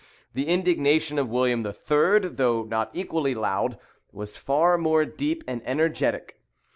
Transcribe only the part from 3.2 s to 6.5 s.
loud, was far more deep and energetic.